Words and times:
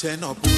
turn 0.00 0.24
up. 0.24 0.49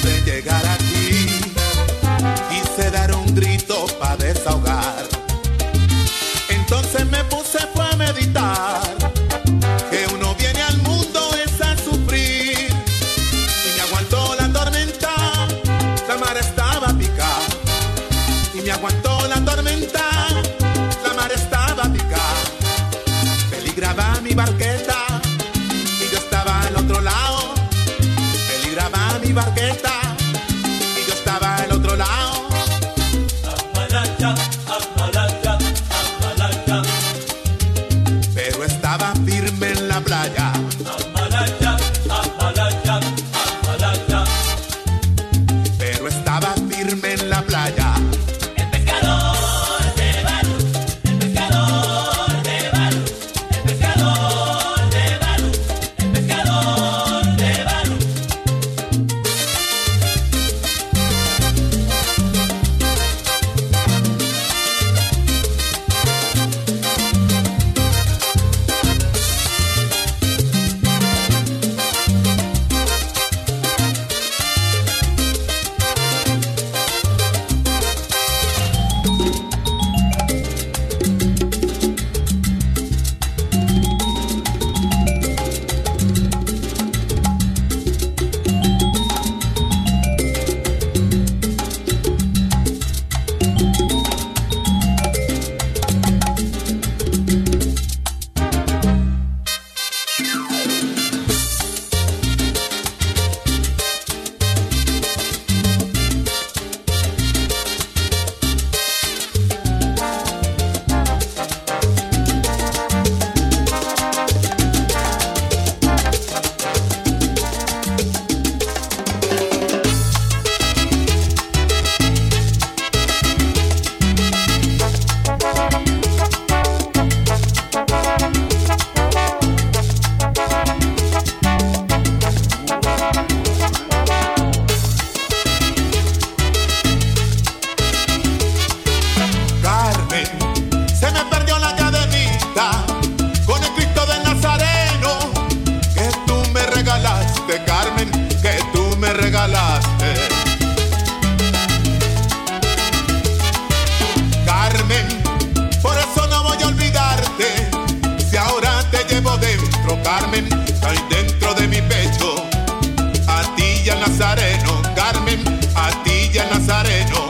Nazareno, 164.05 164.81
Carmen, 164.95 165.39
a 165.75 165.89
ti 166.03 166.29
ya 166.33 166.43
Nazareno, 166.49 167.29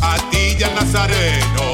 a 0.00 0.16
ti 0.30 0.54
ya 0.56 0.68
Nazareno. 0.74 1.71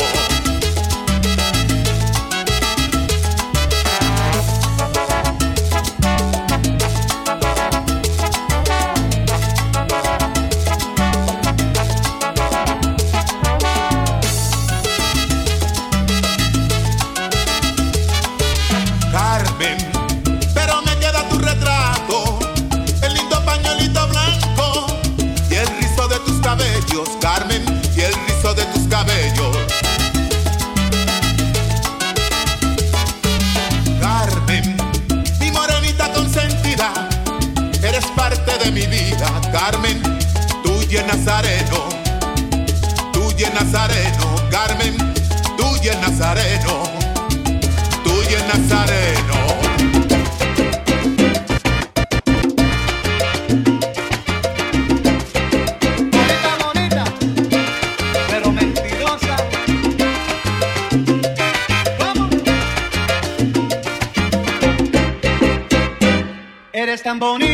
tamboni 67.09 67.48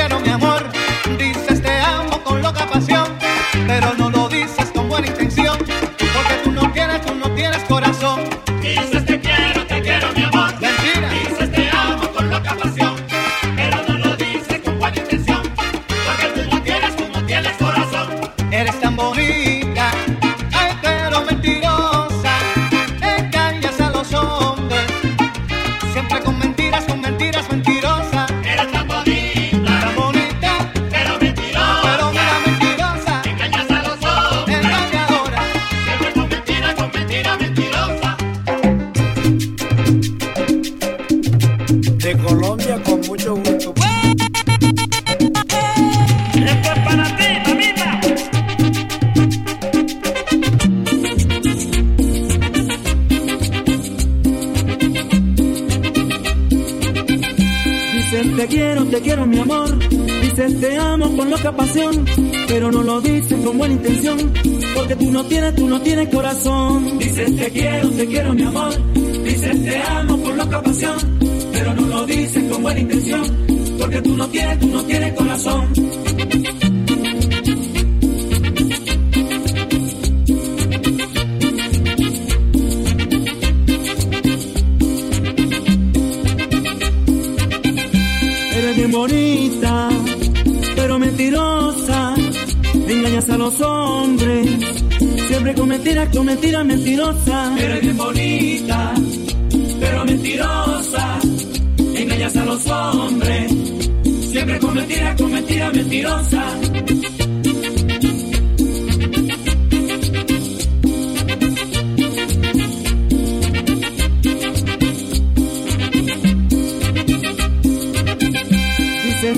quiero 0.00 0.18
mi 0.20 0.30
amor, 0.30 0.62
dices 1.18 1.60
te 1.60 1.78
amo 1.78 2.22
con 2.24 2.40
loca 2.40 2.66
pasión, 2.66 3.06
pero 3.66 3.92
no 3.98 4.09
te 58.40 58.46
quiero, 58.46 58.84
te 58.86 59.00
quiero 59.02 59.26
mi 59.26 59.38
amor. 59.38 59.78
Dices 59.88 60.60
te 60.60 60.76
amo 60.78 61.14
con 61.14 61.28
loca 61.28 61.54
pasión, 61.54 62.06
pero 62.48 62.72
no 62.72 62.82
lo 62.82 63.00
dices 63.02 63.38
con 63.44 63.58
buena 63.58 63.74
intención, 63.74 64.32
porque 64.74 64.96
tú 64.96 65.12
no 65.12 65.24
tienes, 65.26 65.54
tú 65.56 65.68
no 65.68 65.80
tienes 65.82 66.08
corazón. 66.08 66.98
Dices 66.98 67.36
te 67.36 67.50
quiero, 67.50 67.90
te 67.90 68.06
quiero 68.06 68.32
mi 68.32 68.42
amor. 68.42 68.72
Dices 69.24 69.64
te 69.64 69.76
amo 69.76 70.22
con 70.22 70.36
loca 70.38 70.62
pasión, 70.62 70.96
pero 71.52 71.74
no 71.74 71.86
lo 71.86 72.06
dices 72.06 72.50
con 72.50 72.62
buena 72.62 72.80
intención, 72.80 73.22
porque 73.78 74.00
tú 74.00 74.16
no 74.16 74.26
tienes, 74.28 74.58
tú 74.58 74.66
no 74.68 74.84
tienes 74.84 75.14
corazón. 75.14 76.69
Bonita, 88.90 89.88
pero 90.76 90.98
mentirosa. 90.98 92.14
Engañas 92.88 93.30
a 93.30 93.38
los 93.38 93.60
hombres, 93.60 94.46
siempre 95.28 95.54
con 95.54 95.68
mentiras, 95.68 96.08
con 96.08 96.26
mentiras 96.26 96.64
mentirosas. 96.64 97.60
Eres 97.60 97.80
bien 97.80 97.96
bonita, 97.96 98.94
pero 99.80 100.04
mentirosa. 100.04 101.18
Engañas 101.94 102.36
a 102.36 102.44
los 102.44 102.66
hombres, 102.66 103.52
siempre 104.32 104.58
con 104.58 104.74
mentiras, 104.74 105.20
con 105.20 105.32
mentiras 105.32 105.74
mentirosas. 105.74 106.59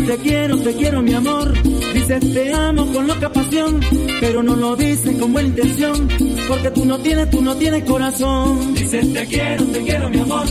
Te 0.06 0.16
quiero, 0.18 0.56
te 0.58 0.74
quiero 0.74 1.02
mi 1.02 1.14
amor. 1.14 1.52
Dices 1.94 2.32
te 2.32 2.52
amo 2.52 2.92
con 2.92 3.06
loca 3.06 3.32
pasión, 3.32 3.80
pero 4.20 4.42
no 4.42 4.56
lo 4.56 4.76
dices 4.76 5.16
con 5.18 5.32
buena 5.32 5.48
intención, 5.48 6.08
porque 6.48 6.70
tú 6.70 6.84
no 6.84 6.98
tienes, 6.98 7.30
tú 7.30 7.42
no 7.42 7.56
tienes 7.56 7.84
corazón. 7.84 8.74
Dices 8.74 9.12
te 9.12 9.26
quiero, 9.26 9.64
te 9.66 9.82
quiero 9.82 10.08
mi 10.10 10.18
amor. 10.18 10.46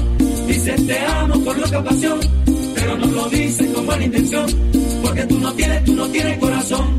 Dices 0.48 0.88
te 0.88 1.00
amo 1.00 1.44
con 1.44 1.62
loca 1.62 1.84
pasión, 1.84 2.20
pero 2.76 2.98
no 2.98 3.08
lo 3.08 3.30
dices 3.30 3.68
con 3.74 3.86
buena 3.86 4.06
intención, 4.06 4.46
porque 5.04 5.24
tú 5.26 5.40
no 5.40 5.54
tienes, 5.54 5.84
tú 5.84 5.94
no 5.94 6.08
tienes 6.10 6.38
corazón. 6.38 6.98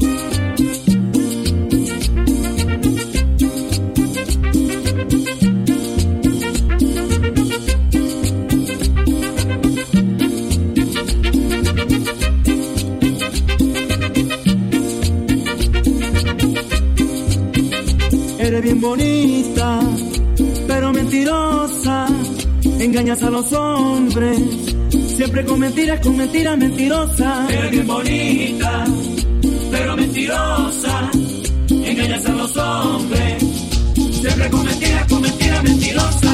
Bonita, 18.82 19.80
pero 20.66 20.92
mentirosa. 20.92 22.06
Engañas 22.80 23.22
a 23.22 23.30
los 23.30 23.52
hombres, 23.52 24.38
siempre 25.16 25.44
con 25.44 25.60
mentiras, 25.60 26.00
con 26.00 26.16
mentiras 26.16 26.58
mentirosas. 26.58 27.50
Eres 27.50 27.70
bien 27.70 27.86
bonita, 27.86 28.84
pero 29.70 29.96
mentirosa. 29.96 31.10
Engañas 31.70 32.26
a 32.26 32.32
los 32.32 32.56
hombres, 32.56 33.44
siempre 34.20 34.50
con 34.50 34.64
mentiras, 34.64 35.06
con 35.08 35.22
mentiras 35.22 35.62
mentirosas. 35.62 36.31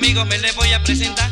Amigos 0.00 0.26
me 0.26 0.38
le 0.38 0.50
voy 0.52 0.72
a 0.72 0.82
presentar 0.82 1.29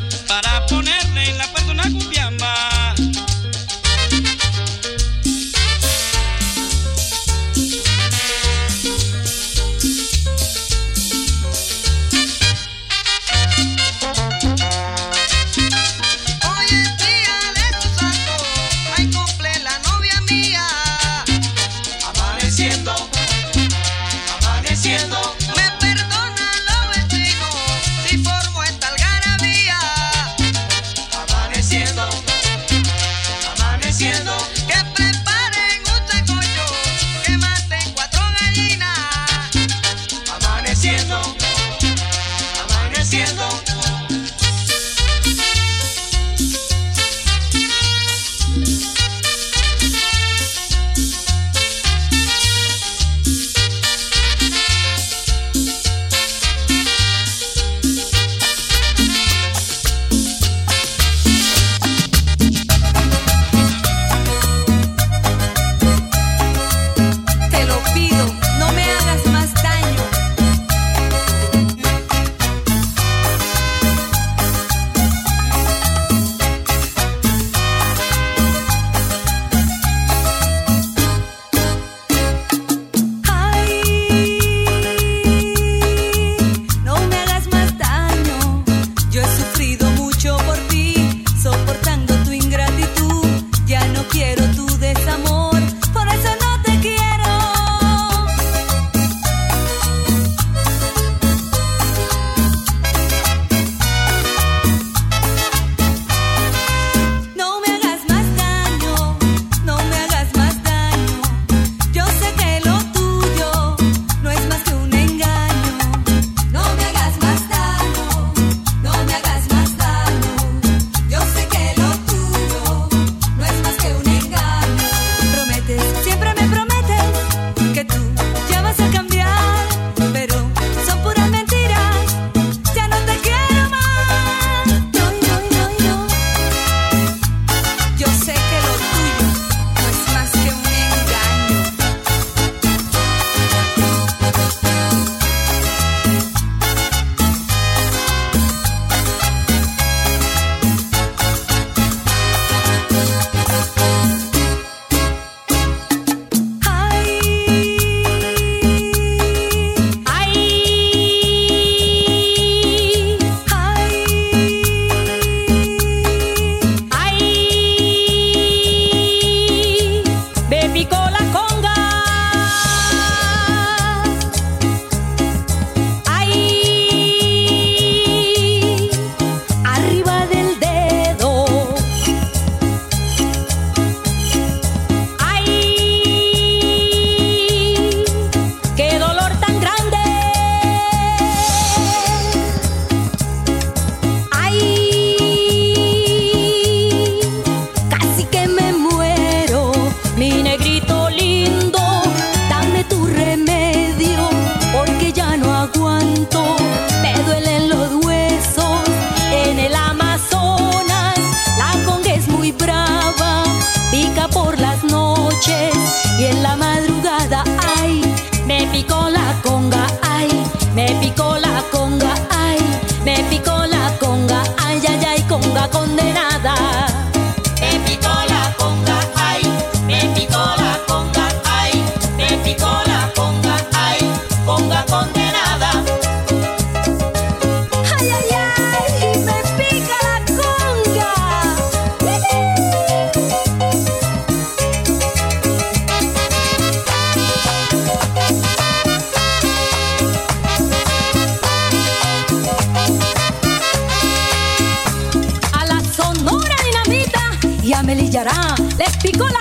picó 259.03 259.29
la 259.29 259.38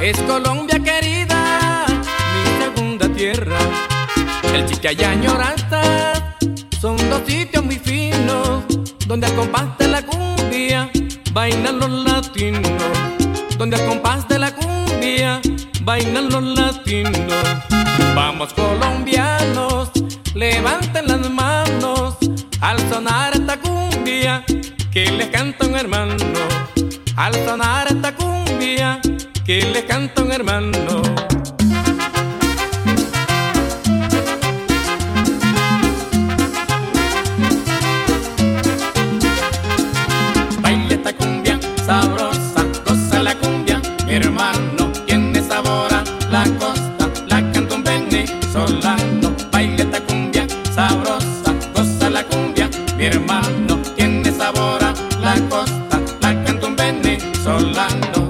Es 0.00 0.18
Colombia 0.22 0.78
querida, 0.80 1.86
mi 2.34 2.64
segunda 2.64 3.08
tierra. 3.08 3.58
El 4.52 4.66
Chicha 4.66 4.92
y 4.92 5.02
Añorata 5.02 6.36
son 6.80 6.96
dos 7.08 7.22
sitios 7.26 7.64
muy 7.64 7.76
finos 7.76 8.64
donde 9.06 9.26
al 9.26 9.34
compás 9.34 9.78
de 9.78 9.88
la 9.88 10.02
cumbia 10.02 10.90
bailan 11.32 11.78
los 11.78 11.90
latinos. 11.90 12.72
Donde 13.58 13.76
al 13.76 13.86
compás 13.86 14.28
de 14.28 14.38
la 14.38 14.52
cumbia 14.54 15.40
bailan 15.82 16.28
los 16.28 16.42
latinos. 16.42 17.32
Vamos 18.14 18.52
colombianos, 18.54 19.90
levanten 20.34 21.06
las 21.06 21.30
manos 21.30 22.16
al 22.60 22.78
sonar 22.90 23.34
esta 23.34 23.58
cumbia 23.58 24.44
que 24.92 25.10
les 25.10 25.28
canta 25.28 25.66
un 25.66 25.76
hermano. 25.76 26.16
Al 27.16 27.34
sonar 27.46 27.86
esta 27.88 28.14
cumbia 28.14 29.00
que 29.44 29.60
les 29.60 29.84
canta 29.84 30.22
un 30.22 30.32
hermano. 30.32 31.02
Baila 40.62 40.94
esta 40.94 41.12
cumbia 41.12 41.60
sabrosa, 41.84 42.64
goza 42.86 43.22
la 43.22 43.34
cumbia, 43.34 43.82
mi 44.06 44.14
hermano, 44.14 44.90
tiene 45.06 45.42
sabor 45.42 45.92
a 45.92 46.02
la 46.30 46.44
costa, 46.58 47.10
la 47.28 47.40
canta 47.52 47.74
un 47.74 47.84
venezolano. 47.84 49.34
Baila 49.52 49.82
esta 49.82 50.00
cumbia 50.06 50.46
sabrosa, 50.74 51.52
goza 51.74 52.08
la 52.08 52.24
cumbia, 52.24 52.70
mi 52.96 53.04
hermano, 53.04 53.76
tiene 53.94 54.32
sabor 54.32 54.82
a 54.82 54.94
la 55.20 55.34
costa, 55.50 56.00
la 56.22 56.44
canta 56.44 56.66
un 56.66 56.76
venezolano. 56.76 58.23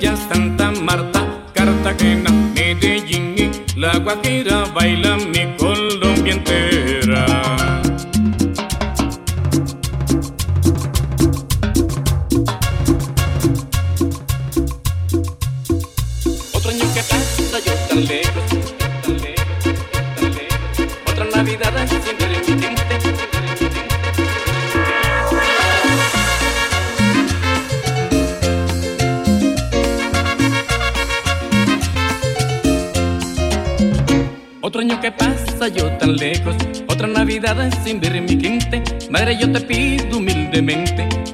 Barranquilla, 0.00 0.16
Santa 0.16 0.70
Marta, 0.82 1.26
Cartagena, 1.52 2.30
Medellín 2.54 3.34
y 3.36 3.78
La 3.78 3.98
Guajira, 3.98 4.64
baila 4.74 5.16
mi 5.16 5.56
Colombia 5.56 6.34
entera. 6.34 6.59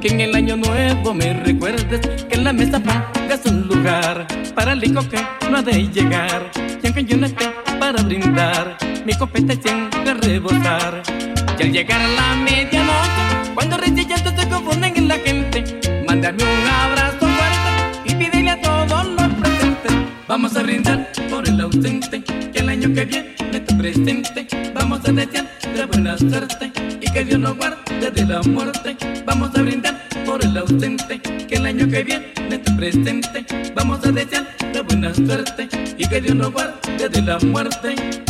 En 0.09 0.21
el 0.21 0.35
año 0.35 0.57
nuevo 0.57 1.15
me 1.15 1.33
recuerdes 1.33 2.01
que 2.29 2.35
en 2.35 2.45
la 2.45 2.53
mesa 2.53 2.81
pongas 2.81 3.45
un 3.47 3.67
lugar 3.67 4.27
para 4.55 4.73
el 4.73 4.85
hijo 4.85 5.01
que 5.09 5.19
no 5.51 5.59
ha 5.59 5.63
de 5.63 5.89
llegar. 5.89 6.51
Y 6.83 6.87
aunque 6.87 7.05
yo 7.05 7.17
no 7.17 7.27
esté 7.27 7.51
para 7.81 8.03
brindar, 8.03 8.77
mi 9.05 9.15
copeta 9.15 9.55
siempre 9.55 10.15
rebosar. 10.15 11.03
Y 11.59 11.63
al 11.63 11.73
llegar 11.73 12.01
a 12.01 12.09
la 12.09 12.37
medianoche, 12.37 13.53
cuando 13.55 13.77
recién 13.79 14.09
se 14.09 14.49
confunden 14.49 14.97
en 14.97 15.09
la 15.09 15.17
gente, 15.17 15.65
mándame 16.07 16.43
un 16.43 16.69
abrazo 16.69 17.27
fuerte 17.27 18.03
y 18.05 18.15
pídele 18.15 18.51
a 18.51 18.61
todos 18.61 19.07
los 19.07 19.29
presentes. 19.35 19.93
Vamos 20.29 20.57
a 20.57 20.63
brindar 20.63 21.11
por 21.31 21.49
el 21.49 21.61
ausente, 21.61 22.23
que 22.23 22.59
el 22.59 22.69
año 22.69 22.95
que 22.95 23.05
viene 23.05 23.35
esté 23.53 23.75
presente. 23.75 24.47
Vamos 24.75 25.01
a 25.09 25.13
desear 25.13 25.47
de 25.75 25.87
buena 25.87 26.17
suerte 26.19 26.86
que 27.17 27.25
Dios 27.25 27.41
nos 27.41 27.57
guarde 27.57 28.11
de 28.11 28.27
la 28.27 28.43
muerte. 28.43 28.95
Vamos 29.25 29.51
a 29.57 29.63
brindar 29.63 30.07
por 30.27 30.45
el 30.45 30.55
ausente, 30.55 31.19
que 31.19 31.55
el 31.55 31.65
año 31.65 31.89
que 31.89 32.05
viene 32.05 32.35
esté 32.51 32.71
presente. 32.73 33.47
Vamos 33.75 34.05
a 34.05 34.13
desear 34.13 34.55
de 34.59 34.83
buena 34.83 35.15
suerte 35.15 35.67
y 35.97 36.07
que 36.07 36.21
Dios 36.21 36.35
nos 36.35 36.53
guarde 36.53 37.09
de 37.09 37.23
la 37.23 37.39
muerte. 37.39 38.26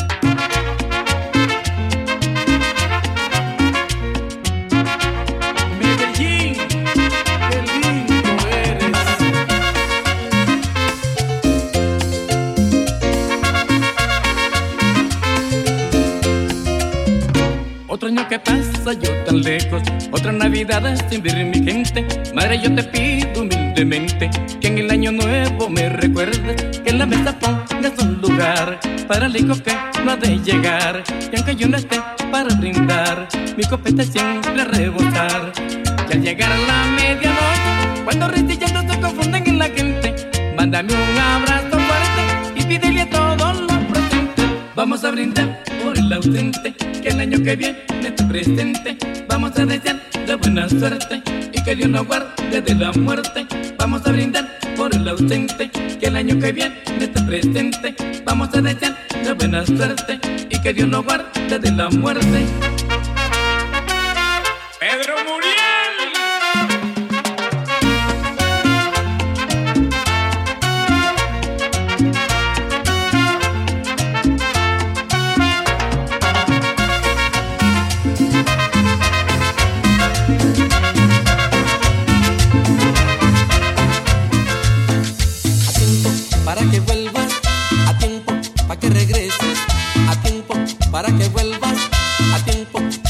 Lejos, 19.36 19.82
otra 20.10 20.32
Navidad 20.32 20.82
sin 21.10 21.22
ver 21.22 21.44
mi 21.44 21.64
gente. 21.64 22.06
Madre, 22.34 22.60
yo 22.60 22.74
te 22.74 22.82
pido 22.84 23.42
humildemente 23.42 24.30
que 24.60 24.68
en 24.68 24.78
el 24.78 24.90
año 24.90 25.12
nuevo 25.12 25.68
me 25.68 25.88
recuerdes 25.88 26.80
que 26.80 26.90
en 26.90 26.98
la 26.98 27.06
mesa 27.06 27.38
pongas 27.38 27.92
un 28.02 28.20
lugar 28.20 28.78
para 29.06 29.26
el 29.26 29.36
hijo 29.36 29.54
que 29.62 29.72
no 30.04 30.12
ha 30.12 30.16
de 30.16 30.38
llegar. 30.38 31.02
Y 31.32 31.36
aunque 31.36 31.56
yo 31.56 31.68
no 31.68 31.76
esté 31.76 32.00
para 32.30 32.54
brindar, 32.54 33.28
mi 33.56 33.64
copeta 33.64 34.02
siempre 34.02 34.62
a 34.62 34.64
rebosar. 34.64 35.52
Y 36.10 36.12
al 36.12 36.22
llegar 36.22 36.52
a 36.52 36.58
la 36.58 36.84
medianoche, 36.96 38.04
cuando 38.04 38.28
ristillando 38.28 38.92
se 38.92 39.00
confunden 39.00 39.46
en 39.46 39.58
la 39.58 39.66
gente, 39.66 40.14
mándame 40.56 40.92
un 40.92 41.18
abrazo 41.18 41.78
fuerte 41.78 42.60
y 42.60 42.64
pídele 42.64 43.02
a 43.02 43.10
todos 43.10 43.60
los 43.60 43.78
presentes. 43.84 44.46
Vamos 44.74 45.04
a 45.04 45.10
brindar 45.10 45.75
el 46.06 46.12
ausente, 46.12 46.72
que 47.02 47.08
el 47.08 47.18
año 47.18 47.42
que 47.42 47.56
viene 47.56 47.78
esté 48.04 48.24
presente. 48.24 48.96
Vamos 49.28 49.58
a 49.58 49.66
desear 49.66 50.00
de 50.26 50.34
buena 50.36 50.68
suerte 50.68 51.20
y 51.52 51.64
que 51.64 51.74
Dios 51.74 51.88
nos 51.88 52.06
guarde 52.06 52.60
de 52.60 52.74
la 52.74 52.92
muerte. 52.92 53.46
Vamos 53.76 54.06
a 54.06 54.12
brindar 54.12 54.58
por 54.76 54.94
el 54.94 55.08
ausente, 55.08 55.68
que 55.68 56.06
el 56.06 56.16
año 56.16 56.38
que 56.38 56.52
viene 56.52 56.76
esté 57.00 57.20
presente. 57.22 57.96
Vamos 58.24 58.50
a 58.54 58.60
desear 58.60 58.96
de 59.24 59.32
buena 59.32 59.66
suerte 59.66 60.20
y 60.48 60.60
que 60.60 60.72
Dios 60.72 60.88
nos 60.88 61.04
guarde 61.04 61.58
de 61.58 61.72
la 61.72 61.90
muerte. 61.90 62.75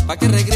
Para 0.07 0.19
que 0.19 0.29
regreses, 0.29 0.56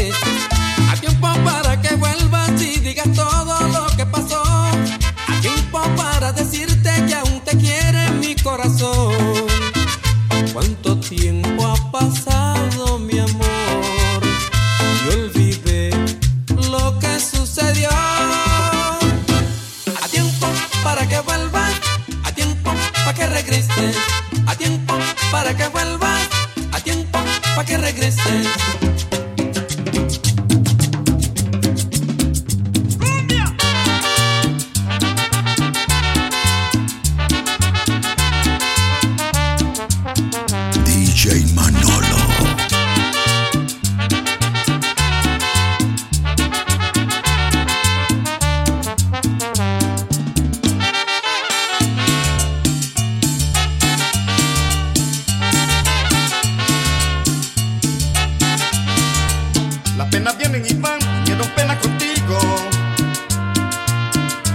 penas 60.11 60.37
vienen 60.37 60.63
y 60.67 60.73
van, 60.73 60.99
quiero 61.25 61.43
pena 61.55 61.79
contigo. 61.79 62.39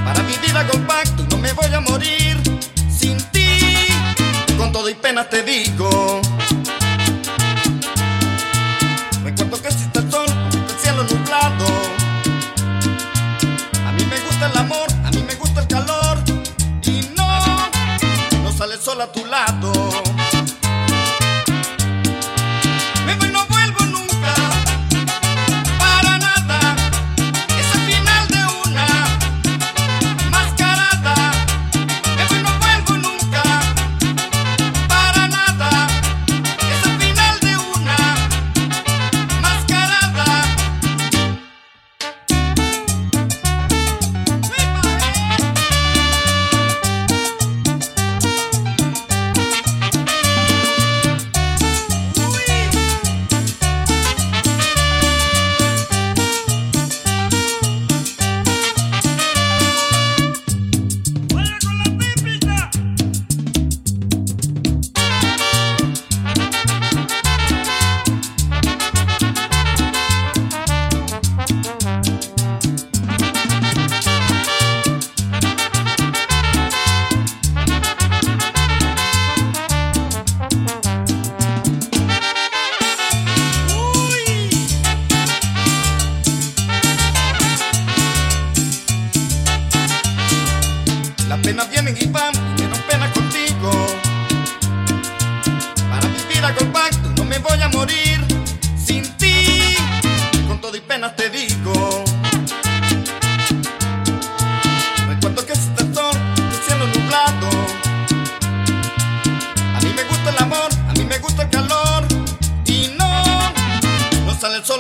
Para 0.05 0.23
vivir 0.23 0.57
hago 0.57 0.73
compacto 0.73 1.27
no 1.31 1.39
me 1.39 1.53
voy 1.53 1.75
a 1.75 1.81
morir 1.81 2.37
sin 2.97 3.17
ti. 3.33 3.49
Con 4.59 4.71
todo 4.71 4.89
y 4.89 4.95
penas 4.95 5.29
te 5.31 5.43
digo. 5.43 6.21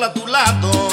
a 0.02 0.12
tu 0.12 0.26
lado. 0.26 0.85